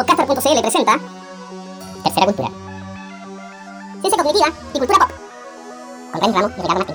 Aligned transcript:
Podcaster.cl 0.00 0.60
presenta 0.62 0.98
Tercera 2.02 2.24
Cultura. 2.24 2.48
Ciencia 4.00 4.22
cognitiva 4.22 4.46
y 4.72 4.78
cultura 4.78 4.98
pop. 4.98 5.10
Con 6.12 6.20
Remy 6.22 6.32
Ramos 6.32 6.52
y 6.56 6.60
Ricardo. 6.62 6.94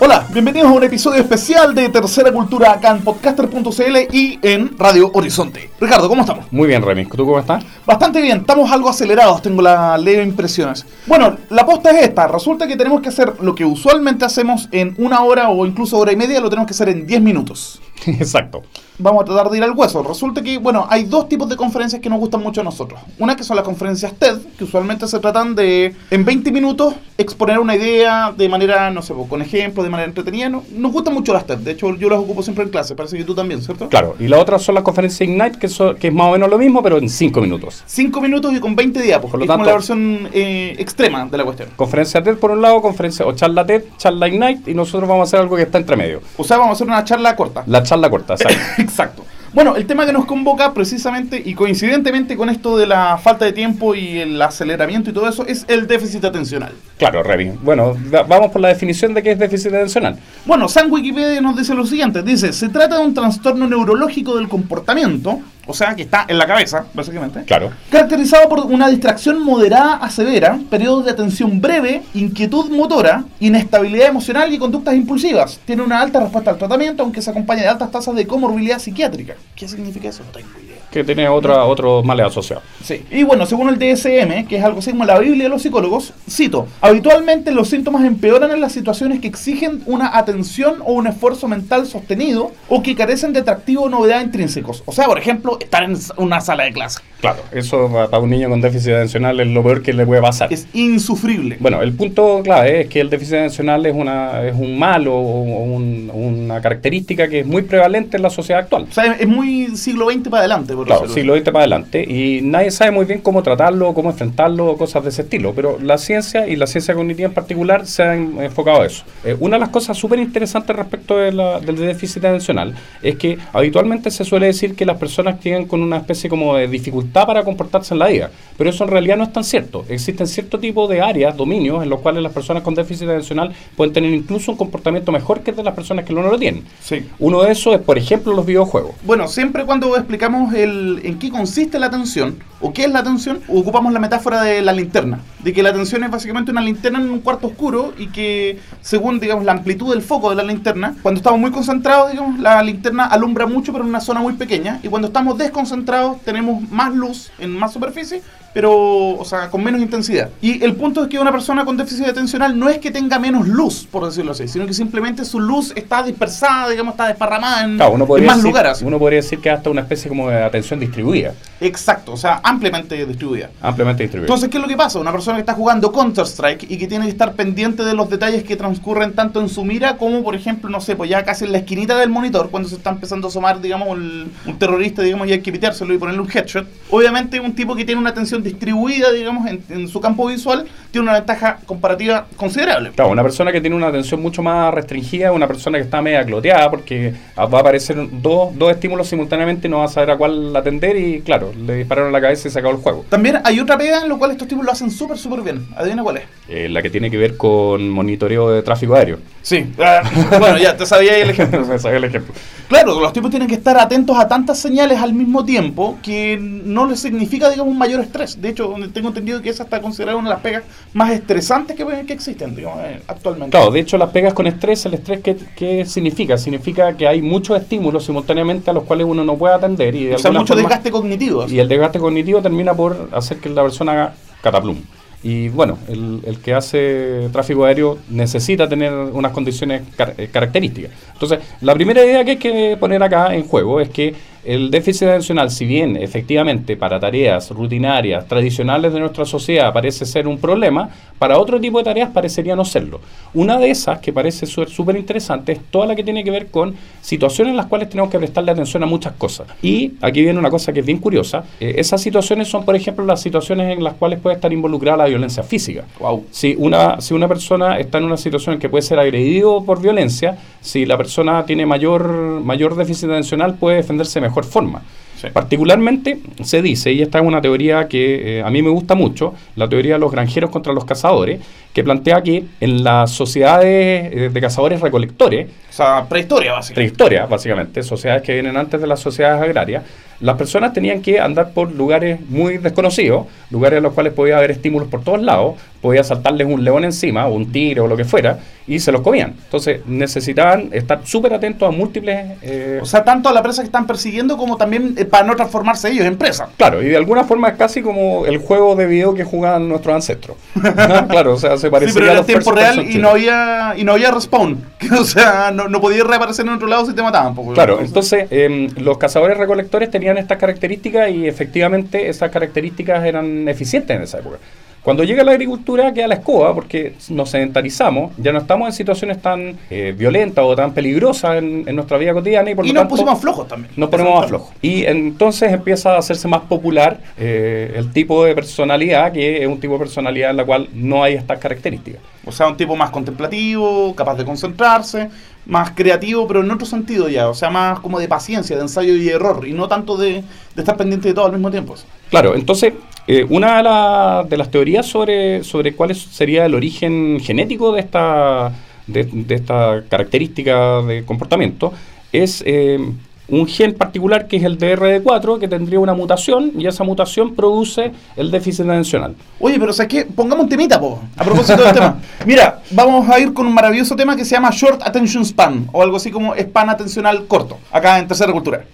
Hola, 0.00 0.26
bienvenidos 0.30 0.68
a 0.68 0.72
un 0.72 0.84
episodio 0.84 1.22
especial 1.22 1.74
de 1.74 1.88
Tercera 1.88 2.30
Cultura 2.32 2.72
acá 2.72 2.90
en 2.90 3.02
podcaster.cl 3.02 3.96
y 4.14 4.38
en 4.42 4.76
Radio 4.76 5.10
Horizonte. 5.14 5.70
Ricardo, 5.84 6.08
¿cómo 6.08 6.22
estamos? 6.22 6.46
Muy 6.50 6.66
bien, 6.66 6.80
Remy. 6.82 7.04
¿Tú 7.06 7.26
cómo 7.26 7.38
estás? 7.38 7.62
Bastante 7.84 8.22
bien, 8.22 8.38
estamos 8.38 8.70
algo 8.72 8.88
acelerados, 8.88 9.42
tengo 9.42 9.60
la 9.60 9.98
leve 9.98 10.22
impresiones. 10.22 10.86
Bueno, 11.06 11.36
la 11.50 11.66
posta 11.66 11.90
es 11.90 12.04
esta, 12.08 12.26
resulta 12.26 12.66
que 12.66 12.74
tenemos 12.76 13.02
que 13.02 13.10
hacer 13.10 13.34
lo 13.42 13.54
que 13.54 13.66
usualmente 13.66 14.24
hacemos 14.24 14.68
en 14.72 14.94
una 14.98 15.22
hora 15.22 15.50
o 15.50 15.66
incluso 15.66 15.98
hora 15.98 16.12
y 16.12 16.16
media, 16.16 16.40
lo 16.40 16.48
tenemos 16.48 16.66
que 16.66 16.72
hacer 16.72 16.88
en 16.88 17.06
10 17.06 17.20
minutos. 17.20 17.82
Exacto. 18.06 18.62
Vamos 18.96 19.22
a 19.22 19.24
tratar 19.24 19.50
de 19.50 19.56
ir 19.58 19.64
al 19.64 19.72
hueso. 19.72 20.02
Resulta 20.04 20.40
que, 20.40 20.56
bueno, 20.58 20.86
hay 20.88 21.02
dos 21.04 21.28
tipos 21.28 21.48
de 21.48 21.56
conferencias 21.56 22.00
que 22.00 22.08
nos 22.08 22.20
gustan 22.20 22.40
mucho 22.42 22.60
a 22.60 22.64
nosotros. 22.64 23.00
Una 23.18 23.34
que 23.34 23.42
son 23.42 23.56
las 23.56 23.64
conferencias 23.64 24.12
TED, 24.14 24.38
que 24.56 24.62
usualmente 24.64 25.08
se 25.08 25.18
tratan 25.18 25.56
de, 25.56 25.96
en 26.12 26.24
20 26.24 26.52
minutos, 26.52 26.94
exponer 27.18 27.58
una 27.58 27.74
idea 27.74 28.32
de 28.36 28.48
manera, 28.48 28.90
no 28.90 29.02
sé, 29.02 29.12
con 29.28 29.42
ejemplos, 29.42 29.84
de 29.84 29.90
manera 29.90 30.08
entretenida. 30.08 30.48
No- 30.48 30.62
Nos 30.76 30.92
gustan 30.92 31.12
mucho 31.12 31.32
las 31.32 31.44
TED, 31.44 31.58
de 31.58 31.72
hecho 31.72 31.92
yo 31.96 32.08
las 32.08 32.20
ocupo 32.20 32.42
siempre 32.44 32.62
en 32.64 32.70
clase, 32.70 32.94
parece 32.94 33.16
que 33.18 33.24
tú 33.24 33.34
también, 33.34 33.60
¿cierto? 33.62 33.88
Claro. 33.88 34.14
Y 34.20 34.28
la 34.28 34.38
otra 34.38 34.60
son 34.60 34.76
las 34.76 34.84
conferencias 34.84 35.28
Ignite, 35.28 35.58
que, 35.58 35.68
que 35.98 36.08
es 36.08 36.12
más 36.14 36.28
o 36.28 36.32
menos 36.32 36.48
lo 36.50 36.58
mismo, 36.58 36.82
pero 36.82 36.98
en 36.98 37.08
5 37.08 37.40
minutos. 37.40 37.82
5 37.86 38.20
minutos 38.20 38.52
y 38.54 38.60
con 38.60 38.74
20 38.76 39.00
diapos, 39.02 39.30
Por 39.30 39.38
lo 39.40 39.44
es 39.44 39.50
como 39.50 39.58
tanto- 39.64 39.70
la 39.70 39.76
versión 39.76 40.28
eh, 40.32 40.74
extrema 40.78 41.24
de 41.26 41.36
la 41.38 41.44
cuestión. 41.44 41.68
Conferencia 41.76 42.22
TED 42.22 42.36
por 42.38 42.50
un 42.50 42.62
lado, 42.62 42.80
conferencia 42.82 43.26
o 43.26 43.32
charla 43.32 43.64
TED, 43.66 43.84
charla 43.96 44.28
Ignite, 44.28 44.70
y 44.70 44.74
nosotros 44.74 45.08
vamos 45.08 45.22
a 45.22 45.28
hacer 45.28 45.40
algo 45.40 45.56
que 45.56 45.62
está 45.62 45.78
entre 45.78 45.96
medio. 45.96 46.20
O 46.36 46.44
sea, 46.44 46.56
vamos 46.58 46.70
a 46.70 46.74
hacer 46.74 46.86
una 46.86 47.04
charla 47.04 47.34
corta. 47.36 47.64
La 47.66 47.82
charla 47.82 48.10
corta, 48.10 48.36
¿sabes? 48.38 48.58
Exacto. 48.78 49.24
Bueno, 49.52 49.76
el 49.76 49.86
tema 49.86 50.04
que 50.04 50.12
nos 50.12 50.24
convoca 50.24 50.74
precisamente 50.74 51.40
y 51.44 51.54
coincidentemente 51.54 52.36
con 52.36 52.48
esto 52.48 52.76
de 52.76 52.88
la 52.88 53.18
falta 53.18 53.44
de 53.44 53.52
tiempo 53.52 53.94
y 53.94 54.18
el 54.18 54.42
aceleramiento 54.42 55.10
y 55.10 55.12
todo 55.12 55.28
eso 55.28 55.46
es 55.46 55.64
el 55.68 55.86
déficit 55.86 56.24
atencional. 56.24 56.72
claro, 56.98 57.22
Remy. 57.22 57.52
Bueno, 57.62 57.96
va- 58.12 58.24
vamos 58.24 58.50
por 58.50 58.60
la 58.60 58.66
definición 58.68 59.14
de 59.14 59.22
qué 59.22 59.30
es 59.30 59.38
déficit 59.38 59.68
atencional. 59.68 60.18
Bueno, 60.44 60.68
San 60.68 60.90
Wikipedia 60.90 61.40
nos 61.40 61.56
dice 61.56 61.72
lo 61.72 61.86
siguiente, 61.86 62.24
dice, 62.24 62.52
se 62.52 62.68
trata 62.68 62.96
de 62.98 63.04
un 63.06 63.14
trastorno 63.14 63.68
neurológico 63.68 64.34
del 64.36 64.48
comportamiento, 64.48 65.38
o 65.66 65.74
sea, 65.74 65.94
que 65.94 66.02
está 66.02 66.24
en 66.28 66.38
la 66.38 66.46
cabeza, 66.46 66.84
básicamente, 66.94 67.42
Claro. 67.44 67.70
caracterizado 67.90 68.48
por 68.48 68.60
una 68.66 68.88
distracción 68.88 69.42
moderada 69.42 69.96
a 69.96 70.10
severa, 70.10 70.58
periodos 70.70 71.04
de 71.04 71.10
atención 71.12 71.60
breve, 71.60 72.02
inquietud 72.14 72.70
motora, 72.70 73.24
inestabilidad 73.40 74.08
emocional 74.08 74.52
y 74.52 74.58
conductas 74.58 74.94
impulsivas. 74.94 75.60
Tiene 75.64 75.82
una 75.82 76.00
alta 76.00 76.20
respuesta 76.20 76.50
al 76.50 76.58
tratamiento, 76.58 77.02
aunque 77.02 77.22
se 77.22 77.30
acompaña 77.30 77.62
de 77.62 77.68
altas 77.68 77.90
tasas 77.90 78.14
de 78.14 78.26
comorbilidad 78.26 78.78
psiquiátrica. 78.78 79.34
¿Qué 79.56 79.68
significa 79.68 80.08
eso? 80.08 80.22
No 80.24 80.30
tengo 80.30 80.48
idea. 80.64 80.73
Que 80.94 81.02
tiene 81.02 81.28
otra, 81.28 81.64
otros 81.64 82.04
males 82.04 82.26
asociados. 82.26 82.62
Sí. 82.84 83.04
Y 83.10 83.24
bueno, 83.24 83.46
según 83.46 83.68
el 83.68 83.80
DSM, 83.80 84.46
que 84.46 84.58
es 84.58 84.62
algo 84.62 84.78
así 84.78 84.92
como 84.92 85.04
la 85.04 85.18
Biblia 85.18 85.42
de 85.42 85.48
los 85.48 85.62
psicólogos, 85.62 86.12
cito, 86.30 86.68
habitualmente 86.80 87.50
los 87.50 87.68
síntomas 87.68 88.04
empeoran 88.04 88.52
en 88.52 88.60
las 88.60 88.70
situaciones 88.70 89.18
que 89.20 89.26
exigen 89.26 89.82
una 89.86 90.16
atención 90.16 90.76
o 90.84 90.92
un 90.92 91.08
esfuerzo 91.08 91.48
mental 91.48 91.88
sostenido 91.88 92.52
o 92.68 92.80
que 92.80 92.94
carecen 92.94 93.32
de 93.32 93.40
atractivo 93.40 93.82
o 93.82 93.88
novedad 93.88 94.20
intrínsecos. 94.20 94.84
O 94.86 94.92
sea, 94.92 95.06
por 95.06 95.18
ejemplo, 95.18 95.58
estar 95.58 95.82
en 95.82 95.98
una 96.16 96.40
sala 96.40 96.62
de 96.62 96.72
clase. 96.72 97.00
Claro. 97.32 97.42
Eso 97.52 97.88
pa- 97.92 98.08
para 98.08 98.22
un 98.22 98.30
niño 98.30 98.48
con 98.48 98.60
déficit 98.60 98.92
atencional 98.92 99.40
es 99.40 99.46
lo 99.48 99.62
peor 99.62 99.82
que 99.82 99.92
le 99.92 100.06
puede 100.06 100.20
pasar. 100.22 100.52
Es 100.52 100.66
insufrible. 100.74 101.56
Bueno, 101.60 101.82
el 101.82 101.92
punto 101.92 102.40
clave 102.42 102.82
es 102.82 102.88
que 102.88 103.00
el 103.00 103.10
déficit 103.10 103.34
atencional 103.34 103.84
es, 103.86 103.94
una, 103.94 104.42
es 104.44 104.54
un 104.54 104.78
mal 104.78 105.06
o, 105.08 105.14
o 105.14 105.62
un- 105.64 106.10
una 106.14 106.60
característica 106.60 107.28
que 107.28 107.40
es 107.40 107.46
muy 107.46 107.62
prevalente 107.62 108.16
en 108.16 108.22
la 108.22 108.30
sociedad 108.30 108.62
actual. 108.62 108.86
O 108.90 108.92
sea, 108.92 109.14
es 109.18 109.26
muy 109.26 109.76
siglo 109.76 110.10
XX 110.10 110.28
para 110.28 110.40
adelante, 110.40 110.74
por 110.74 110.86
Claro, 110.86 111.08
siglo 111.08 111.34
XX 111.36 111.44
para 111.46 111.58
adelante. 111.60 112.02
Y 112.02 112.40
nadie 112.42 112.70
sabe 112.70 112.90
muy 112.90 113.04
bien 113.04 113.20
cómo 113.20 113.42
tratarlo, 113.42 113.94
cómo 113.94 114.10
enfrentarlo, 114.10 114.76
cosas 114.76 115.02
de 115.04 115.10
ese 115.10 115.22
estilo. 115.22 115.52
Pero 115.54 115.78
la 115.80 115.98
ciencia 115.98 116.46
y 116.46 116.56
la 116.56 116.66
ciencia 116.66 116.94
cognitiva 116.94 117.28
en 117.28 117.34
particular 117.34 117.86
se 117.86 118.02
han 118.02 118.40
enfocado 118.42 118.82
a 118.82 118.86
eso. 118.86 119.04
Eh, 119.24 119.36
una 119.40 119.56
de 119.56 119.60
las 119.60 119.68
cosas 119.70 119.96
súper 119.96 120.18
interesantes 120.18 120.74
respecto 120.76 121.16
de 121.18 121.32
la- 121.32 121.60
del 121.60 121.76
déficit 121.76 122.24
atencional 122.24 122.74
es 123.02 123.16
que 123.16 123.38
habitualmente 123.52 124.10
se 124.10 124.24
suele 124.24 124.46
decir 124.46 124.74
que 124.74 124.84
las 124.84 124.98
personas 124.98 125.40
tienen 125.40 125.66
con 125.66 125.82
una 125.82 125.96
especie 125.98 126.28
como 126.28 126.56
de 126.56 126.68
dificultad 126.68 127.13
para 127.14 127.44
comportarse 127.44 127.94
en 127.94 128.00
la 128.00 128.08
vida. 128.08 128.30
Pero 128.58 128.70
eso 128.70 128.84
en 128.84 128.90
realidad 128.90 129.16
no 129.16 129.24
es 129.24 129.32
tan 129.32 129.44
cierto. 129.44 129.84
Existen 129.88 130.26
cierto 130.26 130.58
tipo 130.58 130.88
de 130.88 131.00
áreas, 131.00 131.36
dominios, 131.36 131.82
en 131.82 131.88
los 131.88 132.00
cuales 132.00 132.22
las 132.22 132.32
personas 132.32 132.62
con 132.62 132.74
déficit 132.74 133.08
atencional 133.08 133.54
pueden 133.76 133.92
tener 133.92 134.12
incluso 134.12 134.50
un 134.50 134.58
comportamiento 134.58 135.12
mejor 135.12 135.40
que 135.40 135.50
el 135.50 135.56
de 135.56 135.62
las 135.62 135.74
personas 135.74 136.04
que 136.04 136.12
no 136.12 136.22
lo 136.22 136.38
tienen. 136.38 136.64
Sí. 136.82 137.06
Uno 137.18 137.42
de 137.42 137.52
esos 137.52 137.74
es, 137.74 137.80
por 137.80 137.96
ejemplo, 137.96 138.34
los 138.34 138.44
videojuegos. 138.44 138.92
Bueno, 139.04 139.28
siempre 139.28 139.64
cuando 139.64 139.96
explicamos 139.96 140.52
el, 140.54 141.00
en 141.04 141.18
qué 141.18 141.30
consiste 141.30 141.78
la 141.78 141.86
atención 141.86 142.36
o 142.66 142.72
qué 142.72 142.84
es 142.84 142.90
la 142.90 143.00
atención, 143.00 143.42
ocupamos 143.46 143.92
la 143.92 144.00
metáfora 144.00 144.40
de 144.40 144.62
la 144.62 144.72
linterna. 144.72 145.18
De 145.40 145.52
que 145.52 145.62
la 145.62 145.68
atención 145.68 146.02
es 146.02 146.10
básicamente 146.10 146.50
una 146.50 146.62
linterna 146.62 146.98
en 146.98 147.10
un 147.10 147.20
cuarto 147.20 147.48
oscuro 147.48 147.92
y 147.98 148.06
que 148.06 148.58
según 148.80 149.20
digamos 149.20 149.44
la 149.44 149.52
amplitud 149.52 149.92
del 149.92 150.00
foco 150.00 150.30
de 150.30 150.36
la 150.36 150.44
linterna, 150.44 150.94
cuando 151.02 151.18
estamos 151.18 151.38
muy 151.38 151.50
concentrados, 151.50 152.12
digamos, 152.12 152.40
la 152.40 152.62
linterna 152.62 153.04
alumbra 153.04 153.46
mucho 153.46 153.70
pero 153.70 153.84
en 153.84 153.90
una 153.90 154.00
zona 154.00 154.20
muy 154.20 154.32
pequeña 154.32 154.80
y 154.82 154.88
cuando 154.88 155.08
estamos 155.08 155.36
desconcentrados 155.36 156.22
tenemos 156.22 156.66
más 156.70 156.94
luz 156.94 157.30
en 157.38 157.54
más 157.54 157.70
superficie 157.70 158.22
pero, 158.54 158.72
o 159.18 159.24
sea, 159.24 159.50
con 159.50 159.62
menos 159.62 159.80
intensidad. 159.82 160.30
Y 160.40 160.62
el 160.64 160.74
punto 160.74 161.02
es 161.02 161.08
que 161.08 161.18
una 161.18 161.32
persona 161.32 161.64
con 161.64 161.76
déficit 161.76 162.06
atencional 162.06 162.58
no 162.58 162.68
es 162.68 162.78
que 162.78 162.90
tenga 162.90 163.18
menos 163.18 163.46
luz, 163.48 163.86
por 163.90 164.06
decirlo 164.06 164.30
así, 164.32 164.46
sino 164.48 164.64
que 164.66 164.72
simplemente 164.72 165.24
su 165.24 165.40
luz 165.40 165.72
está 165.74 166.02
dispersada, 166.04 166.70
digamos, 166.70 166.92
está 166.94 167.08
desparramada 167.08 167.64
en, 167.64 167.76
Claro, 167.76 167.92
uno 167.92 168.04
en 168.04 168.08
podría, 168.08 168.26
más 168.28 168.36
decir, 168.36 168.48
lugares. 168.50 168.82
uno 168.82 168.98
podría 168.98 169.16
decir 169.20 169.40
que 169.40 169.50
hasta 169.50 169.68
una 169.70 169.80
especie 169.82 170.08
como 170.08 170.30
de 170.30 170.42
atención 170.42 170.78
distribuida, 170.80 171.34
Exacto, 171.60 172.12
o 172.12 172.16
sea, 172.16 172.40
ampliamente 172.44 173.04
distribuida. 173.06 173.50
ampliamente 173.60 174.04
distribuida. 174.04 174.26
Entonces, 174.28 174.48
¿qué 174.48 174.58
es 174.58 174.62
lo 174.62 174.68
que 174.68 174.76
pasa? 174.76 174.98
Una 175.00 175.12
persona 175.12 175.36
que 175.36 175.40
está 175.40 175.54
jugando 175.54 175.90
Counter-Strike 175.90 176.70
y 176.70 176.78
que 176.78 176.86
tiene 176.86 177.06
que 177.06 177.10
estar 177.10 177.32
pendiente 177.34 177.82
de 177.84 177.94
los 177.94 178.08
detalles 178.08 178.44
que 178.44 178.54
transcurren 178.54 179.14
tanto 179.14 179.40
en 179.40 179.48
su 179.48 179.64
mira 179.64 179.96
como, 179.96 180.22
por 180.22 180.34
ejemplo, 180.36 180.70
no 180.70 180.80
sé, 180.80 180.94
pues 180.94 181.10
ya 181.10 181.24
casi 181.24 181.44
en 181.44 181.52
la 181.52 181.58
esquinita 181.58 181.96
del 181.98 182.10
monitor, 182.10 182.50
cuando 182.50 182.68
se 182.68 182.76
está 182.76 182.90
empezando 182.90 183.26
a 183.26 183.30
asomar, 183.30 183.60
digamos, 183.60 183.96
el- 183.98 184.28
un 184.46 184.58
terrorista, 184.58 185.02
digamos, 185.02 185.26
y 185.28 185.32
hay 185.32 185.40
que 185.40 185.50
piteárselo 185.50 185.92
y 185.92 185.98
ponerle 185.98 186.20
un 186.20 186.28
headshot. 186.32 186.66
Obviamente, 186.90 187.40
un 187.40 187.54
tipo 187.54 187.74
que 187.74 187.84
tiene 187.84 188.00
una 188.00 188.10
atención 188.10 188.43
distribuida, 188.44 189.10
digamos, 189.10 189.48
en, 189.48 189.62
en 189.70 189.88
su 189.88 190.00
campo 190.00 190.26
visual, 190.28 190.66
tiene 190.94 191.08
una 191.08 191.18
ventaja 191.18 191.58
comparativa 191.66 192.26
considerable. 192.36 192.92
Claro, 192.92 193.10
una 193.10 193.24
persona 193.24 193.50
que 193.50 193.60
tiene 193.60 193.74
una 193.74 193.88
atención 193.88 194.22
mucho 194.22 194.42
más 194.42 194.72
restringida, 194.72 195.32
una 195.32 195.48
persona 195.48 195.76
que 195.76 195.82
está 195.82 196.00
media 196.00 196.24
cloteada, 196.24 196.70
porque 196.70 197.12
va 197.36 197.42
a 197.42 197.60
aparecer 197.60 197.96
dos, 198.22 198.56
dos 198.56 198.70
estímulos 198.70 199.08
simultáneamente 199.08 199.66
y 199.66 199.70
no 199.72 199.78
va 199.78 199.86
a 199.86 199.88
saber 199.88 200.12
a 200.12 200.16
cuál 200.16 200.54
atender 200.54 200.96
y 200.96 201.20
claro, 201.22 201.52
le 201.52 201.74
dispararon 201.74 202.12
la 202.12 202.20
cabeza 202.20 202.46
y 202.46 202.52
se 202.52 202.60
acabó 202.60 202.76
el 202.76 202.80
juego. 202.80 203.04
También 203.08 203.40
hay 203.42 203.58
otra 203.58 203.76
pega 203.76 204.02
en 204.02 204.08
la 204.08 204.14
cual 204.14 204.30
estos 204.30 204.46
tipos 204.46 204.64
lo 204.64 204.70
hacen 204.70 204.88
súper, 204.88 205.18
súper 205.18 205.40
bien. 205.40 205.66
Adivina 205.76 206.04
cuál 206.04 206.18
es. 206.18 206.24
Eh, 206.48 206.68
la 206.68 206.80
que 206.80 206.90
tiene 206.90 207.10
que 207.10 207.16
ver 207.16 207.36
con 207.36 207.88
monitoreo 207.90 208.50
de 208.50 208.62
tráfico 208.62 208.94
aéreo. 208.94 209.18
Sí. 209.42 209.66
Ah, 209.80 210.02
bueno, 210.38 210.58
ya, 210.58 210.76
te 210.76 210.86
sabía 210.86 211.16
el 211.18 211.30
ejemplo. 211.30 211.78
Sabía 211.78 211.98
el 211.98 212.04
ejemplo. 212.04 212.32
Claro, 212.68 212.98
los 212.98 213.12
tipos 213.12 213.30
tienen 213.30 213.46
que 213.48 213.54
estar 213.54 213.76
atentos 213.76 214.16
a 214.18 214.26
tantas 214.26 214.58
señales 214.58 214.98
al 215.00 215.12
mismo 215.12 215.44
tiempo 215.44 215.98
que 216.02 216.38
no 216.40 216.86
les 216.86 217.00
significa, 217.00 217.50
digamos, 217.50 217.72
un 217.72 217.78
mayor 217.78 218.00
estrés. 218.00 218.40
De 218.40 218.48
hecho, 218.48 218.74
tengo 218.92 219.08
entendido 219.08 219.42
que 219.42 219.50
esa 219.50 219.64
está 219.64 219.82
considerada 219.82 220.16
una 220.16 220.30
de 220.30 220.34
las 220.34 220.42
pegas 220.42 220.62
más 220.92 221.10
estresantes 221.10 221.76
que, 221.76 221.84
que 222.06 222.12
existen, 222.12 222.54
digamos, 222.54 222.78
eh, 222.84 223.00
actualmente. 223.08 223.56
Claro, 223.56 223.70
de 223.72 223.80
hecho 223.80 223.98
las 223.98 224.10
pegas 224.10 224.32
con 224.34 224.46
estrés, 224.46 224.84
el 224.86 224.94
estrés 224.94 225.20
¿qué, 225.20 225.36
qué 225.56 225.84
significa? 225.84 226.38
Significa 226.38 226.96
que 226.96 227.08
hay 227.08 227.20
muchos 227.22 227.60
estímulos 227.60 228.04
simultáneamente 228.04 228.70
a 228.70 228.72
los 228.72 228.84
cuales 228.84 229.06
uno 229.08 229.24
no 229.24 229.36
puede 229.36 229.54
atender 229.54 229.94
y 229.94 230.04
de 230.04 230.14
o 230.14 230.18
sea, 230.18 230.30
mucho 230.30 230.48
forma- 230.54 230.62
desgaste 230.62 230.90
cognitivo. 230.90 231.46
Y 231.48 231.58
el 231.58 231.68
desgaste 231.68 231.98
cognitivo 231.98 232.40
termina 232.42 232.74
por 232.74 233.08
hacer 233.12 233.38
que 233.38 233.48
la 233.48 233.62
persona 233.62 233.92
haga 233.92 234.14
cataplum. 234.42 234.76
Y 235.22 235.48
bueno, 235.48 235.78
el, 235.88 236.20
el 236.26 236.38
que 236.40 236.52
hace 236.52 237.28
tráfico 237.32 237.64
aéreo 237.64 237.96
necesita 238.10 238.68
tener 238.68 238.92
unas 238.92 239.32
condiciones 239.32 239.80
car- 239.96 240.12
eh, 240.18 240.28
características. 240.30 240.90
Entonces, 241.14 241.38
la 241.62 241.72
primera 241.74 242.04
idea 242.04 242.22
que 242.26 242.32
hay 242.32 242.36
que 242.36 242.76
poner 242.78 243.02
acá 243.02 243.34
en 243.34 243.44
juego 243.48 243.80
es 243.80 243.88
que 243.88 244.14
el 244.44 244.70
déficit 244.70 245.08
atencional, 245.08 245.50
si 245.50 245.66
bien 245.66 245.96
efectivamente 245.96 246.76
para 246.76 247.00
tareas 247.00 247.50
rutinarias, 247.50 248.26
tradicionales 248.26 248.92
de 248.92 249.00
nuestra 249.00 249.24
sociedad 249.24 249.72
parece 249.72 250.06
ser 250.06 250.28
un 250.28 250.38
problema, 250.38 250.90
para 251.18 251.38
otro 251.38 251.60
tipo 251.60 251.78
de 251.78 251.84
tareas 251.84 252.10
parecería 252.10 252.56
no 252.56 252.64
serlo. 252.64 253.00
Una 253.32 253.58
de 253.58 253.70
esas, 253.70 254.00
que 254.00 254.12
parece 254.12 254.46
ser 254.46 254.68
súper 254.68 254.96
interesante, 254.96 255.52
es 255.52 255.60
toda 255.70 255.86
la 255.86 255.94
que 255.94 256.04
tiene 256.04 256.24
que 256.24 256.30
ver 256.30 256.48
con 256.48 256.74
situaciones 257.00 257.52
en 257.52 257.56
las 257.56 257.66
cuales 257.66 257.88
tenemos 257.88 258.10
que 258.10 258.18
prestarle 258.18 258.50
atención 258.50 258.82
a 258.82 258.86
muchas 258.86 259.14
cosas. 259.14 259.46
Y 259.62 259.92
aquí 260.00 260.22
viene 260.22 260.38
una 260.38 260.50
cosa 260.50 260.72
que 260.72 260.80
es 260.80 260.86
bien 260.86 260.98
curiosa. 260.98 261.44
Eh, 261.60 261.76
esas 261.78 262.00
situaciones 262.02 262.48
son, 262.48 262.64
por 262.64 262.76
ejemplo, 262.76 263.04
las 263.04 263.22
situaciones 263.22 263.76
en 263.76 263.82
las 263.82 263.94
cuales 263.94 264.20
puede 264.20 264.36
estar 264.36 264.52
involucrada 264.52 264.98
la 264.98 265.06
violencia 265.06 265.42
física. 265.42 265.84
Wow. 266.00 266.26
Si 266.30 266.54
una, 266.58 267.00
si 267.00 267.14
una 267.14 267.28
persona 267.28 267.78
está 267.78 267.98
en 267.98 268.04
una 268.04 268.16
situación 268.16 268.54
en 268.54 268.60
que 268.60 268.68
puede 268.68 268.82
ser 268.82 268.98
agredido 268.98 269.64
por 269.64 269.80
violencia, 269.80 270.36
si 270.60 270.84
la 270.84 270.96
persona 270.96 271.44
tiene 271.46 271.64
mayor, 271.66 272.08
mayor 272.42 272.74
déficit 272.76 273.10
atencional, 273.10 273.54
puede 273.54 273.76
defenderse 273.76 274.20
de 274.20 274.26
mejor 274.34 274.44
forma. 274.44 274.82
Sí. 275.20 275.28
Particularmente 275.32 276.18
se 276.42 276.60
dice, 276.60 276.92
y 276.92 277.00
esta 277.00 277.20
es 277.20 277.24
una 277.24 277.40
teoría 277.40 277.88
que 277.88 278.38
eh, 278.38 278.42
a 278.42 278.50
mí 278.50 278.62
me 278.62 278.70
gusta 278.70 278.94
mucho, 278.94 279.32
la 279.54 279.68
teoría 279.68 279.94
de 279.94 280.00
los 280.00 280.10
granjeros 280.10 280.50
contra 280.50 280.72
los 280.72 280.84
cazadores, 280.84 281.40
que 281.74 281.84
plantea 281.84 282.22
que 282.22 282.44
en 282.60 282.82
las 282.84 283.10
sociedades 283.10 284.12
eh, 284.14 284.30
de 284.32 284.40
cazadores 284.40 284.80
recolectores, 284.80 285.48
O 285.68 285.72
sea, 285.72 286.06
prehistoria, 286.08 286.52
básicamente. 286.52 286.74
prehistoria 286.74 287.26
básicamente, 287.26 287.82
sociedades 287.82 288.22
que 288.22 288.32
vienen 288.32 288.56
antes 288.56 288.80
de 288.80 288.86
las 288.86 289.00
sociedades 289.00 289.42
agrarias, 289.42 289.82
las 290.20 290.36
personas 290.36 290.72
tenían 290.72 291.02
que 291.02 291.18
andar 291.20 291.50
por 291.50 291.72
lugares 291.72 292.20
muy 292.30 292.58
desconocidos, 292.58 293.26
lugares 293.50 293.78
en 293.78 293.82
los 293.82 293.92
cuales 293.92 294.12
podía 294.12 294.38
haber 294.38 294.52
estímulos 294.52 294.88
por 294.88 295.02
todos 295.02 295.20
lados, 295.20 295.56
podía 295.82 296.04
saltarles 296.04 296.46
un 296.46 296.62
león 296.64 296.84
encima, 296.84 297.26
o 297.26 297.34
un 297.34 297.50
tigre 297.52 297.80
o 297.80 297.88
lo 297.88 297.96
que 297.96 298.04
fuera, 298.04 298.38
y 298.66 298.78
se 298.78 298.92
los 298.92 299.02
comían. 299.02 299.34
Entonces 299.44 299.80
necesitaban 299.86 300.68
estar 300.72 301.00
súper 301.04 301.34
atentos 301.34 301.68
a 301.68 301.72
múltiples... 301.72 302.38
eh, 302.42 302.78
O 302.80 302.86
sea, 302.86 303.04
tanto 303.04 303.28
a 303.28 303.32
la 303.32 303.42
presa 303.42 303.60
que 303.62 303.66
están 303.66 303.86
persiguiendo 303.86 304.36
como 304.38 304.56
también 304.56 304.94
eh, 304.96 305.04
para 305.04 305.26
no 305.26 305.34
transformarse 305.34 305.90
ellos 305.90 306.06
en 306.06 306.16
presa. 306.16 306.48
Claro, 306.56 306.80
y 306.80 306.86
de 306.86 306.96
alguna 306.96 307.24
forma 307.24 307.48
es 307.48 307.56
casi 307.56 307.82
como 307.82 308.24
el 308.24 308.38
juego 308.38 308.76
de 308.76 308.86
video 308.86 309.12
que 309.14 309.24
jugaban 309.24 309.68
nuestros 309.68 309.94
ancestros. 309.94 310.36
Claro, 311.08 311.34
o 311.34 311.38
sea, 311.38 311.58
se 311.64 311.70
parecía 311.70 311.92
Sí, 311.92 311.98
pero 311.98 312.06
a 312.06 312.10
era 312.12 312.18
los 312.18 312.26
tiempo 312.26 312.52
real 312.52 312.86
y 312.88 312.98
no 312.98 313.10
había 313.10 313.74
y 313.76 313.84
no 313.84 313.92
había 313.92 314.10
respawn. 314.10 314.58
O 315.00 315.04
sea, 315.04 315.50
no, 315.50 315.68
no 315.68 315.80
podías 315.80 316.06
reaparecer 316.06 316.46
en 316.46 316.52
otro 316.52 316.66
lado 316.66 316.86
si 316.86 316.92
te 316.92 317.02
mataban. 317.02 317.34
pues, 317.34 317.54
Claro, 317.54 317.80
entonces 317.80 318.26
em, 318.30 318.68
los 318.78 318.98
cazadores 318.98 319.38
recolectores 319.38 319.90
tenían 319.90 320.18
estas 320.18 320.38
características 320.38 321.10
y 321.10 321.26
efectivamente 321.26 322.08
esas 322.08 322.30
características 322.30 323.04
eran 323.04 323.48
eficientes 323.48 323.96
en 323.96 324.02
esa 324.02 324.18
época. 324.18 324.38
Cuando 324.84 325.02
llega 325.02 325.24
la 325.24 325.32
agricultura 325.32 325.94
queda 325.94 326.06
la 326.08 326.16
escoba 326.16 326.54
porque 326.54 326.94
nos 327.08 327.30
sedentarizamos, 327.30 328.12
ya 328.18 328.32
no 328.32 328.38
estamos 328.38 328.68
en 328.68 328.74
situaciones 328.74 329.22
tan 329.22 329.56
eh, 329.70 329.94
violentas 329.96 330.44
o 330.44 330.54
tan 330.54 330.74
peligrosas 330.74 331.38
en, 331.38 331.64
en 331.66 331.74
nuestra 331.74 331.96
vida 331.96 332.12
cotidiana 332.12 332.50
y 332.50 332.54
por 332.54 332.66
y 332.66 332.68
lo 332.68 332.74
nos 332.74 332.82
tanto 332.82 332.94
pusimos 332.96 333.18
flojos 333.18 333.48
también. 333.48 333.72
nos 333.78 333.88
ponemos 333.88 334.20
más 334.20 334.28
flojos. 334.28 334.50
Y 334.60 334.84
entonces 334.84 335.50
empieza 335.52 335.94
a 335.94 335.98
hacerse 335.98 336.28
más 336.28 336.42
popular 336.42 337.00
eh, 337.16 337.72
el 337.76 337.92
tipo 337.92 338.26
de 338.26 338.34
personalidad 338.34 339.10
que 339.10 339.42
es 339.42 339.48
un 339.48 339.58
tipo 339.58 339.72
de 339.72 339.78
personalidad 339.78 340.32
en 340.32 340.36
la 340.36 340.44
cual 340.44 340.68
no 340.74 341.02
hay 341.02 341.14
estas 341.14 341.38
características. 341.38 342.02
O 342.26 342.32
sea, 342.32 342.46
un 342.48 342.56
tipo 342.58 342.76
más 342.76 342.90
contemplativo, 342.90 343.94
capaz 343.94 344.16
de 344.16 344.26
concentrarse, 344.26 345.08
más 345.46 345.70
creativo, 345.70 346.26
pero 346.26 346.40
en 346.40 346.50
otro 346.50 346.66
sentido 346.66 347.08
ya. 347.08 347.28
O 347.30 347.34
sea, 347.34 347.48
más 347.48 347.80
como 347.80 347.98
de 347.98 348.08
paciencia, 348.08 348.54
de 348.54 348.62
ensayo 348.62 348.94
y 348.94 349.08
error. 349.08 349.46
Y 349.46 349.52
no 349.52 349.66
tanto 349.66 349.96
de, 349.96 350.22
de 350.54 350.62
estar 350.62 350.76
pendiente 350.76 351.08
de 351.08 351.14
todo 351.14 351.26
al 351.26 351.32
mismo 351.32 351.50
tiempo. 351.50 351.74
Claro, 352.10 352.34
entonces, 352.34 352.74
eh, 353.06 353.24
una 353.28 353.58
de, 353.58 353.62
la- 353.62 354.26
de 354.28 354.36
las 354.36 354.50
teorías 354.50 354.86
sobre, 354.86 355.42
sobre 355.44 355.74
cuál 355.74 355.90
es- 355.90 356.02
sería 356.02 356.46
el 356.46 356.54
origen 356.54 357.18
genético 357.20 357.72
de 357.72 357.80
esta, 357.80 358.52
de, 358.86 359.04
de 359.04 359.34
esta 359.34 359.82
característica 359.88 360.82
de 360.82 361.04
comportamiento 361.04 361.72
es 362.12 362.42
eh, 362.46 362.78
un 363.26 363.46
gen 363.46 363.72
particular 363.74 364.28
que 364.28 364.36
es 364.36 364.42
el 364.44 364.58
DRD4, 364.58 365.38
que 365.40 365.48
tendría 365.48 365.80
una 365.80 365.94
mutación 365.94 366.52
y 366.58 366.66
esa 366.66 366.84
mutación 366.84 367.34
produce 367.34 367.90
el 368.16 368.30
déficit 368.30 368.66
atencional. 368.66 369.14
Oye, 369.40 369.58
pero 369.58 369.72
¿sabes 369.72 369.88
qué? 369.90 370.04
Pongamos 370.04 370.44
un 370.44 370.48
temita, 370.50 370.78
po, 370.78 371.00
a 371.16 371.24
propósito 371.24 371.62
del 371.64 371.72
tema. 371.72 371.96
Mira, 372.26 372.60
vamos 372.70 373.08
a 373.08 373.18
ir 373.18 373.32
con 373.32 373.46
un 373.46 373.54
maravilloso 373.54 373.96
tema 373.96 374.14
que 374.14 374.24
se 374.26 374.32
llama 374.34 374.50
Short 374.52 374.82
Attention 374.86 375.24
Span, 375.24 375.66
o 375.72 375.82
algo 375.82 375.96
así 375.96 376.10
como 376.10 376.34
span 376.36 376.68
atencional 376.68 377.26
corto, 377.26 377.58
acá 377.72 377.98
en 377.98 378.06
Tercera 378.06 378.30
Cultura. 378.30 378.64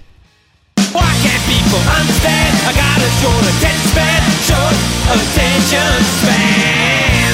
People 1.71 1.87
understand? 1.87 2.55
I 2.67 2.73
got 2.75 2.99
a 2.99 3.11
short 3.23 3.47
attention 3.47 3.91
span, 3.95 4.23
short 4.43 4.75
attention 5.07 6.03
span. 6.19 7.31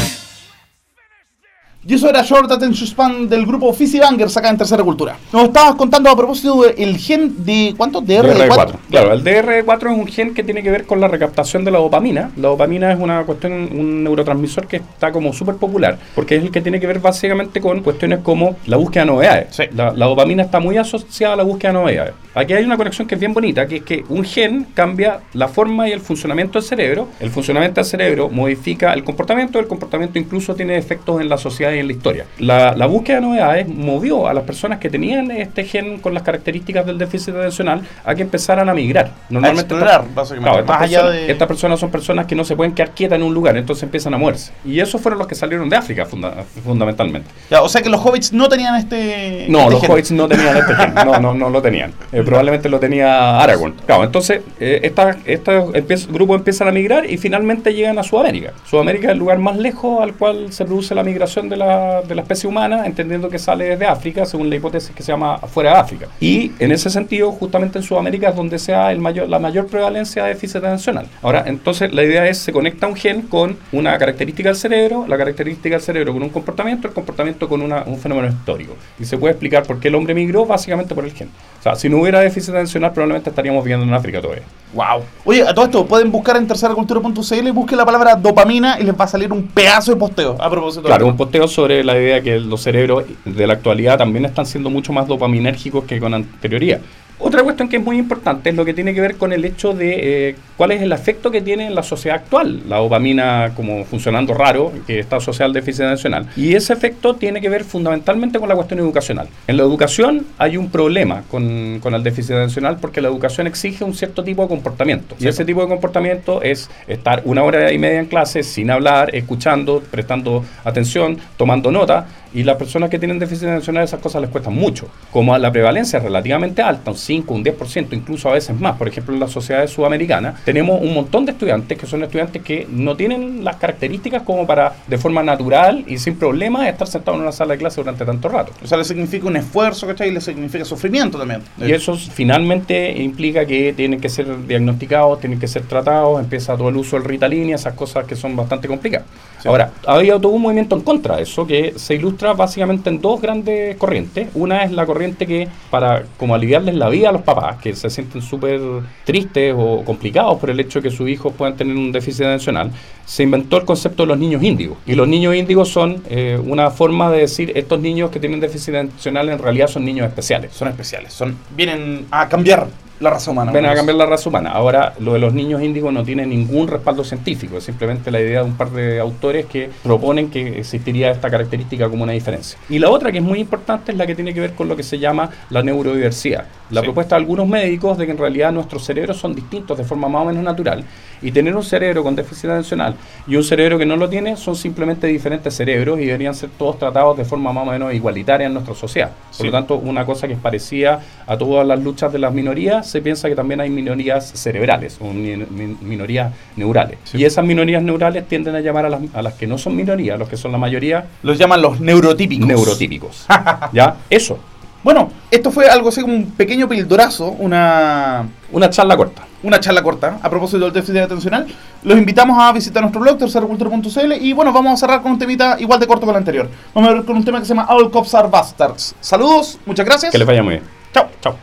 Y 1.89 1.95
eso 1.95 2.11
era 2.11 2.23
Short 2.23 2.53
Attention 2.53 2.87
Span 2.87 3.29
del 3.31 3.47
grupo 3.47 3.73
Fizzy 3.73 3.99
Bangers 3.99 4.37
acá 4.37 4.51
en 4.51 4.59
Tercera 4.59 4.83
Cultura. 4.83 5.17
Nos 5.33 5.45
estabas 5.45 5.77
contando 5.77 6.11
a 6.11 6.17
propósito 6.17 6.65
del 6.65 6.99
gen 6.99 7.47
de... 7.47 7.73
¿Cuánto? 7.79 8.03
DRD4. 8.03 8.49
DRD4. 8.49 8.73
Claro, 8.91 9.13
el 9.15 9.25
DRD4 9.25 9.93
es 9.93 9.99
un 9.99 10.07
gen 10.07 10.35
que 10.35 10.45
tiene 10.45 10.63
que 10.63 10.71
ver 10.71 10.85
con 10.85 11.01
la 11.01 11.09
recaptación 11.09 11.65
de 11.65 11.71
la 11.71 11.79
dopamina. 11.79 12.31
La 12.37 12.49
dopamina 12.49 12.93
es 12.93 13.01
una 13.01 13.23
cuestión, 13.23 13.53
un 13.53 14.05
neurotransmisor 14.05 14.67
que 14.67 14.77
está 14.77 15.13
como 15.13 15.33
súper 15.33 15.55
popular, 15.55 15.97
porque 16.15 16.37
es 16.37 16.43
el 16.43 16.51
que 16.51 16.61
tiene 16.61 16.79
que 16.79 16.89
ver 16.89 16.99
básicamente 16.99 17.59
con 17.63 17.81
cuestiones 17.83 18.19
como 18.19 18.57
la 18.67 18.77
búsqueda 18.77 19.05
de 19.05 19.11
novedades. 19.13 19.57
Sí. 19.57 19.63
La, 19.75 19.93
la 19.93 20.05
dopamina 20.05 20.43
está 20.43 20.61
muy 20.61 20.77
asociada 20.77 21.33
a 21.33 21.37
la 21.39 21.45
búsqueda 21.45 21.73
de 21.73 21.79
novedades. 21.79 22.15
Aquí 22.39 22.53
hay 22.53 22.65
una 22.65 22.77
conexión 22.77 23.09
que 23.09 23.15
es 23.15 23.19
bien 23.21 23.33
bonita, 23.33 23.67
que 23.67 23.77
es 23.77 23.83
que 23.83 24.05
un 24.11 24.23
gen 24.23 24.67
cambia 24.75 25.21
la 25.33 25.49
forma 25.49 25.89
y 25.89 25.93
el 25.93 26.01
funcionamiento 26.01 26.59
del 26.61 26.69
cerebro. 26.69 27.09
El 27.19 27.31
funcionamiento 27.31 27.81
del 27.81 27.87
cerebro 27.89 28.29
modifica 28.29 28.93
el 28.93 29.03
comportamiento, 29.05 29.59
el 29.59 29.67
comportamiento 29.67 30.19
incluso 30.19 30.55
tiene 30.55 30.77
efectos 30.77 31.19
en 31.23 31.31
la 31.31 31.39
sociedad 31.39 31.73
y 31.73 31.79
en 31.79 31.87
la 31.87 31.93
historia. 31.95 32.27
La, 32.39 32.75
la 32.77 32.85
búsqueda 32.85 33.17
de 33.17 33.23
novedades 33.23 33.69
movió 33.69 34.29
a 34.29 34.35
las 34.35 34.45
personas 34.45 34.79
que 34.81 34.91
tenían 34.91 35.31
este 35.31 35.65
gen 35.65 35.99
con 35.99 36.13
las 36.13 36.23
características 36.25 36.85
del 36.85 36.99
déficit 36.99 37.35
atencional 37.35 37.81
a 38.05 38.15
que 38.15 38.21
empezaran 38.21 38.69
a 38.69 38.75
migrar. 38.75 39.13
explorar, 39.31 40.03
estas- 40.03 40.15
básicamente, 40.15 40.43
Claro, 40.51 40.61
estas, 40.61 40.77
más 40.79 40.83
allá 40.83 40.99
personas, 41.01 41.21
de- 41.27 41.33
estas 41.33 41.49
personas 41.49 41.81
son 41.81 41.91
personas 41.91 42.27
que 42.27 42.35
no 42.35 42.45
se 42.45 42.55
pueden 42.55 42.75
quedar 42.75 42.91
quietas 42.91 43.17
en 43.17 43.23
un 43.23 43.33
lugar, 43.33 43.57
entonces 43.57 43.83
empiezan 43.85 44.13
a 44.13 44.19
moverse. 44.19 44.53
Y 44.63 44.79
esos 44.79 45.01
fueron 45.01 45.19
los 45.19 45.27
que 45.27 45.35
salieron 45.35 45.71
de 45.71 45.77
África 45.77 46.05
funda- 46.05 46.45
fundamentalmente. 46.63 47.31
Ya, 47.51 47.63
o 47.63 47.69
sea 47.71 47.81
que 47.81 47.89
los 47.89 48.05
hobbits 48.05 48.35
no 48.35 48.47
tenían 48.51 48.75
este... 48.77 49.47
No, 49.49 49.61
este 49.61 49.71
los 49.73 49.81
gen. 49.81 49.91
hobbits 49.91 50.11
no 50.13 50.29
tenían 50.29 50.55
este 50.59 50.75
gen. 50.75 50.95
No, 50.95 51.19
no, 51.19 51.33
no 51.35 51.49
lo 51.49 51.63
tenían. 51.63 51.93
Eh, 52.13 52.25
probablemente 52.27 52.69
lo 52.69 52.79
tenía 52.79 53.41
Aragorn. 53.41 53.75
Claro, 53.87 54.05
entonces 54.05 54.43
eh, 54.61 54.81
esta- 54.83 55.17
estos 55.25 55.73
empiez- 55.75 56.07
grupos 56.13 56.37
empiezan 56.39 56.69
a 56.69 56.73
migrar 56.73 57.09
y 57.11 57.17
finalmente 57.17 57.73
llegan 57.73 57.99
a 57.99 58.03
Sudamérica. 58.03 58.53
Sudamérica 58.69 59.07
es 59.09 59.13
el 59.13 59.19
lugar 59.19 59.39
más 59.39 59.57
lejos 59.57 60.03
al 60.03 60.15
cual 60.15 60.53
se 60.53 60.65
produce 60.65 60.95
la 60.95 61.03
migración 61.03 61.49
de 61.49 61.57
la, 61.57 62.01
especie 62.01 62.49
humana, 62.49 62.85
entendiendo 62.87 63.29
que 63.31 63.39
sale 63.39 63.65
desde 63.67 63.87
África, 63.87 64.27
según 64.27 64.51
la 64.51 64.57
hipótesis 64.57 64.91
que 64.95 65.03
se 65.03 65.13
llama 65.13 65.39
fuera 65.39 65.71
de 65.73 65.77
África. 65.79 66.09
Y 66.21 66.53
en 66.59 66.73
ese 66.73 66.91
sentido, 66.91 67.31
justamente 67.33 67.79
en 67.79 67.85
Sudamérica 67.85 68.29
es 68.31 68.37
donde 68.37 68.59
el 68.91 68.99
mayor, 68.99 69.29
la 69.29 69.39
mayor 69.39 69.67
prevalencia 69.69 70.25
de 70.25 70.31
déficit 70.31 70.57
atencional. 70.57 71.07
Ahora, 71.23 71.45
entonces 71.47 71.93
la 71.93 72.03
idea 72.03 72.27
es 72.27 72.39
se 72.39 72.53
conecta 72.53 72.87
un 72.87 72.97
gen 72.97 73.23
con 73.23 73.57
una 73.73 73.97
característica 73.99 74.49
del 74.49 74.57
cerebro, 74.57 75.05
la 75.07 75.17
característica 75.17 75.77
del 75.77 75.83
cerebro 75.83 76.13
con 76.13 76.23
un 76.23 76.31
comportamiento, 76.31 76.89
el 76.89 76.95
comportamiento 76.95 77.49
con 77.49 77.63
una- 77.63 77.85
un 77.85 77.99
fenómeno 77.99 78.29
histórico. 78.29 78.75
Y 78.99 79.05
se 79.05 79.17
puede 79.19 79.33
explicar 79.33 79.63
por 79.65 79.79
qué 79.79 79.89
el 79.89 79.95
hombre 79.95 80.15
migró 80.15 80.47
básicamente 80.47 80.95
por 80.95 81.05
el 81.05 81.13
gen. 81.13 81.29
O 81.61 81.63
sea, 81.63 81.75
si 81.77 81.89
no 81.89 81.99
hubiera 82.01 82.16
déficit 82.21 82.51
atencional, 82.51 82.93
probablemente 82.93 83.31
estaríamos 83.31 83.65
viviendo 83.65 83.87
en 83.87 83.95
África 83.95 84.21
todavía. 84.21 84.45
Wow. 84.75 85.03
Oye, 85.25 85.43
a 85.43 85.55
todo 85.55 85.65
esto, 85.65 85.87
pueden 85.87 86.11
buscar 86.11 86.37
en 86.37 86.47
terceracultura.cl 86.47 87.47
y 87.47 87.51
busquen 87.51 87.79
la 87.79 87.87
palabra 87.87 88.15
dopamina 88.15 88.79
y 88.81 88.85
les 88.85 88.99
va 88.99 89.05
a 89.05 89.09
salir 89.09 89.33
un 89.33 89.47
pedazo 89.47 89.93
de 89.93 89.97
posteo 89.97 90.37
a 90.41 90.51
propósito 90.51 90.85
Claro, 90.85 91.07
un 91.07 91.17
posteo 91.17 91.49
sobre 91.49 91.83
la 91.83 91.97
idea 91.97 92.21
que 92.21 92.39
los 92.39 92.63
cerebros 92.63 93.05
de 93.25 93.47
la 93.47 93.55
actualidad 93.55 93.99
también 93.99 94.25
están 94.25 94.47
siendo 94.47 94.71
mucho 94.71 94.93
más 94.93 95.07
dopaminérgicos 95.07 95.85
que 95.85 95.99
con 95.99 96.13
anterioridad. 96.15 96.81
Otra 97.19 97.43
cuestión 97.43 97.69
que 97.69 97.77
es 97.77 97.83
muy 97.83 97.99
importante 97.99 98.51
es 98.51 98.57
lo 98.57 98.65
que 98.65 98.75
tiene 98.75 98.93
que 98.93 99.01
ver 99.01 99.17
con 99.17 99.33
el 99.33 99.45
hecho 99.45 99.73
de 99.73 100.29
eh, 100.29 100.37
cuál 100.57 100.73
es 100.73 100.83
el 100.83 100.93
efecto 100.93 101.31
que 101.31 101.41
tiene 101.41 101.67
en 101.67 101.75
la 101.75 101.83
sociedad 101.83 102.19
actual, 102.19 102.63
la 102.69 102.77
dopamina 102.77 103.53
como 103.57 103.85
funcionando 103.85 104.35
raro, 104.35 104.71
que 104.87 104.99
está 104.99 105.17
asociada 105.17 105.47
al 105.47 105.53
déficit 105.55 105.83
atencional. 105.83 106.27
Y 106.37 106.55
ese 106.55 106.75
efecto 106.75 107.15
tiene 107.15 107.41
que 107.41 107.49
ver 107.49 107.65
fundamentalmente 107.65 108.39
con 108.39 108.49
la 108.49 108.55
cuestión 108.55 108.81
educacional. 108.81 109.29
En 109.47 109.57
la 109.57 109.63
educación 109.63 110.27
hay 110.37 110.59
un 110.59 110.71
problema 110.71 111.23
con, 111.31 111.81
con 111.81 111.95
el 111.95 112.03
déficit 112.03 112.33
atencional 112.33 112.77
porque 112.81 113.01
la 113.01 113.09
educación 113.09 113.47
exige 113.47 113.83
un 113.83 113.95
cierto 113.95 114.23
tipo 114.23 114.43
de 114.43 114.49
comportamiento. 114.49 115.17
Y 115.19 115.27
ese 115.27 115.45
tipo 115.45 115.63
de 115.63 115.69
comportamiento 115.69 116.43
es 116.43 116.69
estar 116.87 117.23
una 117.25 117.43
hora 117.43 117.73
y 117.73 117.79
media 117.79 118.01
en 118.01 118.07
clase 118.07 118.43
sin 118.43 118.71
hablar, 118.71 119.15
escuchando, 119.15 119.83
prestando 119.91 120.45
atención, 120.65 121.19
tomando 121.37 121.71
nota. 121.71 122.07
Y 122.37 122.45
las 122.45 122.57
personas 122.57 122.91
que 122.91 122.99
tienen 122.99 123.19
déficit 123.19 123.49
atencional 123.49 123.83
esas 123.83 123.99
cosas 123.99 124.21
les 124.21 124.31
cuestan 124.31 124.55
mucho. 124.55 124.89
Como 125.11 125.33
a 125.33 125.39
la 125.39 125.51
prevalencia 125.51 125.97
es 125.97 126.03
relativamente 126.03 126.61
alta, 126.61 126.91
un 126.91 126.97
5, 126.99 127.33
un 127.33 127.43
10%, 127.43 127.87
incluso 127.93 128.29
a 128.29 128.35
veces 128.35 128.61
más. 128.61 128.77
Por 128.77 128.89
ejemplo, 128.89 129.15
en 129.15 129.21
las 129.21 129.31
sociedades 129.31 129.71
sudamericanas 129.71 130.45
tenemos 130.45 130.83
un 130.83 130.93
montón 130.93 131.25
de 131.25 131.33
estudiantes 131.33 131.79
que 131.79 131.87
son 131.87 132.03
estudiantes 132.03 132.43
que 132.43 132.67
no 132.71 132.95
tienen 132.95 133.43
las 133.43 133.57
características 133.57 134.21
como 134.21 134.47
para 134.47 134.75
de 134.87 134.99
forma 134.99 135.23
natural 135.23 135.83
y 135.87 135.97
sin 135.97 136.19
problemas 136.19 136.69
estar 136.69 136.87
sentados 136.87 137.17
en 137.17 137.23
una 137.23 137.33
sala 137.33 137.55
de 137.55 137.59
clase 137.59 137.81
durante 137.81 138.05
tanto 138.05 138.29
rato. 138.29 138.53
O 138.63 138.67
sea, 138.67 138.77
le 138.77 138.85
significa 138.85 139.27
un 139.29 139.37
esfuerzo, 139.37 139.87
¿cachai? 139.87 140.11
Y 140.11 140.13
le 140.13 140.21
significa 140.21 140.67
sufrimiento 140.67 141.17
también. 141.17 141.41
Y 141.57 141.73
eso 141.73 141.97
finalmente 141.97 143.03
implica 143.03 143.47
que 143.47 143.73
tienen 143.73 143.99
que 143.99 144.11
ser 144.11 144.47
diagnosticados, 144.47 145.21
tienen 145.21 145.41
que 145.41 145.49
ser 145.49 145.63
tratados, 145.63 146.21
empieza 146.21 146.55
todo 146.55 146.69
el 146.69 146.77
uso 146.77 146.97
del 146.97 147.07
Ritalin 147.07 147.49
y 147.49 147.53
esas 147.55 147.73
cosas 147.73 148.05
que 148.05 148.15
son 148.15 148.37
bastante 148.37 148.69
complicadas. 148.69 149.07
Sí. 149.41 149.49
Ahora, 149.49 149.71
había 149.87 150.19
todo 150.19 150.33
un 150.33 150.43
movimiento 150.43 150.77
en 150.77 150.83
contra 150.83 151.17
de 151.17 151.23
eso 151.23 151.47
que 151.47 151.73
se 151.77 151.95
ilustra 151.95 152.26
básicamente 152.35 152.91
en 152.91 153.01
dos 153.01 153.21
grandes 153.21 153.77
corrientes. 153.77 154.29
Una 154.35 154.65
es 154.65 154.73
la 154.73 154.87
corriente 154.87 155.27
que, 155.27 155.49
para 155.71 156.05
como 156.17 156.35
aliviarles 156.35 156.75
la 156.75 156.89
vida 156.89 157.11
a 157.11 157.13
los 157.13 157.23
papás, 157.23 157.59
que 157.59 157.75
se 157.75 157.91
sienten 157.91 158.23
súper 158.23 158.61
tristes 159.05 159.55
o 159.57 159.85
complicados 159.85 160.39
por 160.39 160.51
el 160.51 160.59
hecho 160.61 160.81
de 160.81 160.89
que 160.89 160.97
sus 160.97 161.09
hijos 161.09 161.33
puedan 161.37 161.57
tener 161.57 161.77
un 161.77 161.93
déficit 161.93 162.25
atencional, 162.25 162.71
se 163.05 163.23
inventó 163.23 163.57
el 163.59 163.65
concepto 163.65 164.03
de 164.03 164.09
los 164.09 164.19
niños 164.19 164.43
índigos. 164.43 164.79
Y 164.87 164.95
los 164.95 165.07
niños 165.07 165.35
índigos 165.35 165.69
son 165.69 166.03
eh, 166.09 166.41
una 166.45 166.71
forma 166.71 167.11
de 167.11 167.21
decir 167.21 167.53
estos 167.55 167.81
niños 167.81 168.11
que 168.11 168.21
tienen 168.21 168.41
déficit 168.41 168.75
atencional 168.75 169.29
en 169.29 169.39
realidad 169.39 169.69
son 169.69 169.85
niños 169.85 170.07
especiales. 170.07 170.53
Son 170.53 170.69
especiales, 170.69 171.13
son 171.13 171.37
vienen 171.55 172.07
a 172.11 172.29
cambiar 172.29 172.69
La 173.01 173.11
raza 173.11 173.31
humana. 173.31 173.53
Ven 173.53 173.67
a 173.67 173.75
cambiar 173.75 173.97
la 173.99 174.07
raza 174.07 174.29
humana. 174.31 174.51
Ahora, 174.53 174.95
lo 175.01 175.13
de 175.13 175.19
los 175.19 175.35
niños 175.35 175.61
índigos 175.63 175.93
no 175.93 176.03
tiene 176.03 176.25
ningún 176.25 176.67
respaldo 176.67 177.05
científico, 177.05 177.59
es 177.59 177.65
simplemente 177.65 178.11
la 178.11 178.21
idea 178.21 178.41
de 178.41 178.47
un 178.47 178.57
par 178.57 178.71
de 178.71 178.99
autores 179.01 179.45
que 179.47 179.69
proponen 179.83 180.31
que 180.31 180.61
existiría 180.61 181.11
esta 181.11 181.29
característica 181.31 181.91
como 181.91 182.05
una 182.05 182.13
diferencia. 182.13 182.59
Y 182.71 182.79
la 182.79 182.89
otra 182.89 183.13
que 183.13 183.19
es 183.19 183.25
muy 183.25 183.39
importante 183.41 183.93
es 183.93 183.99
la 183.99 184.07
que 184.07 184.15
tiene 184.15 184.33
que 184.33 184.41
ver 184.41 184.55
con 184.55 184.67
lo 184.69 184.77
que 184.77 184.83
se 184.83 184.99
llama 184.99 185.29
la 185.51 185.63
neurodiversidad. 185.63 186.47
La 186.71 186.81
Sí. 186.81 186.87
propuesta 186.87 187.17
de 187.17 187.21
algunos 187.21 187.47
médicos 187.47 187.99
de 187.99 188.07
que 188.07 188.13
en 188.13 188.19
realidad 188.19 188.51
nuestros 188.51 188.83
cerebros 188.85 189.19
son 189.19 189.35
distintos 189.35 189.77
de 189.77 189.85
forma 189.85 190.09
más 190.09 190.23
o 190.23 190.25
menos 190.27 190.43
natural 190.43 190.83
y 191.23 191.33
tener 191.33 191.55
un 191.57 191.63
cerebro 191.63 192.03
con 192.03 192.15
déficit 192.17 192.51
atencional 192.51 192.95
y 193.27 193.37
un 193.37 193.45
cerebro 193.45 193.79
que 193.79 193.87
no 193.87 193.97
lo 193.97 194.09
tiene 194.09 194.37
son 194.37 194.57
simplemente 194.57 195.07
diferentes 195.07 195.55
cerebros 195.55 195.99
y 196.01 196.07
deberían 196.07 196.35
ser 196.35 196.51
todos 196.59 196.79
tratados 196.79 197.17
de 197.17 197.25
forma 197.25 197.53
más 197.53 197.67
o 197.67 197.71
menos 197.71 197.93
igualitaria 197.95 198.47
en 198.47 198.55
nuestra 198.55 198.75
sociedad. 198.75 199.11
Por 199.29 199.35
Sí. 199.37 199.45
lo 199.45 199.51
tanto, 199.53 199.77
una 199.77 200.05
cosa 200.05 200.27
que 200.27 200.35
es 200.35 200.39
parecida 200.39 201.01
a 201.27 201.37
todas 201.37 201.67
las 201.67 201.83
luchas 201.83 202.13
de 202.13 202.19
las 202.19 202.33
minorías, 202.33 202.87
se 202.89 203.01
piensa 203.01 203.29
que 203.29 203.35
también 203.35 203.61
hay 203.61 203.71
minorías 203.71 204.31
cerebrales 204.35 204.99
o 205.01 205.13
mi- 205.13 205.37
mi- 205.37 205.77
minorías 205.81 206.33
neurales. 206.57 206.99
Sí. 207.05 207.19
Y 207.19 207.25
esas 207.25 207.45
minorías 207.45 207.83
neurales 207.83 208.27
tienden 208.29 208.55
a 208.57 208.61
llamar 208.61 208.87
a 208.87 208.89
las, 208.91 209.01
a 209.15 209.23
las 209.23 209.35
que 209.35 209.47
no 209.47 209.59
son 209.59 209.75
minorías, 209.77 210.19
los 210.19 210.29
que 210.29 210.37
son 210.37 210.53
la 210.53 210.59
mayoría, 210.59 211.07
Los 211.23 211.39
llaman 211.39 211.63
los 211.63 211.81
neurotípicos. 211.81 212.47
neurotípicos. 212.47 213.27
¿Ya? 213.73 213.97
Eso. 214.11 214.39
Bueno, 214.87 215.11
esto 215.33 215.51
fue 215.51 215.69
algo 215.69 215.89
así 215.89 216.01
como 216.01 216.15
un 216.15 216.31
pequeño 216.31 216.69
pildorazo, 216.69 217.27
una, 217.41 218.25
Una 218.53 218.71
charla 218.71 218.97
corta. 218.97 219.27
una 219.43 219.59
charla 219.59 219.83
corta 219.83 220.21
a 220.23 220.31
propósito 220.31 220.61
del 220.61 220.73
déficit 220.73 220.99
atencional. 220.99 221.45
Los 221.83 221.99
invitamos 221.99 222.41
a 222.41 222.53
visitar 222.53 222.83
nuestro 222.85 223.01
blog, 223.01 223.19
terceracultura.cl, 223.19 224.13
y 224.21 224.33
bueno, 224.33 224.53
vamos 224.53 224.75
a 224.75 224.77
cerrar 224.77 225.03
con 225.03 225.11
un 225.11 225.19
temita 225.19 225.57
igual 225.59 225.81
de 225.81 225.89
corto 225.89 226.07
que 226.07 226.13
el 226.13 226.17
anterior. 226.19 226.49
Vamos 226.73 226.89
a 226.89 226.95
ver 226.95 227.05
con 227.05 227.17
un 227.17 227.25
tema 227.25 227.41
que 227.41 227.47
se 227.47 227.49
llama 227.49 227.67
All 227.69 227.91
Cops 227.91 228.15
Are 228.15 228.29
Bastards. 228.29 228.95
Saludos, 229.01 229.59
muchas 229.67 229.85
gracias. 229.85 230.13
Que 230.13 230.19
les 230.19 230.27
vaya 230.29 230.45
muy 230.45 230.53
bien. 230.53 230.65
Chao. 230.95 231.09
Chao. 231.21 231.35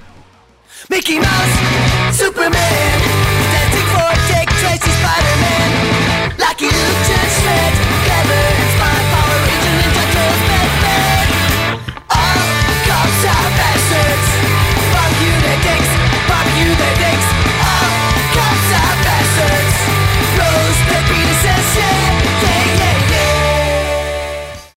Mickey 0.88 1.18
Mouse, 1.18 2.18
Superman, 2.18 3.03